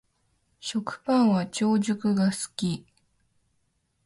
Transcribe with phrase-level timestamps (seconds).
[0.59, 2.87] 食パンは長熟が好き